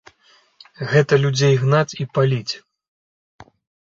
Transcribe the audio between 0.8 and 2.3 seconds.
Гэта людзей гнаць і